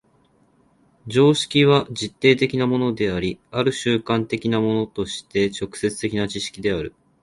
[1.05, 6.95] 常識は実定的なものであり、或る慣習的なものとして直接的な知識である。